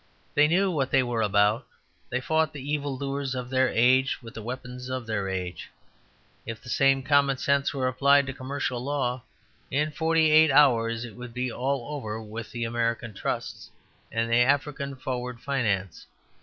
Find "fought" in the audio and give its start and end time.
2.19-2.53